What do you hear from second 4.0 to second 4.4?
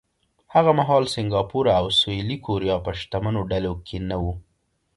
نه وو.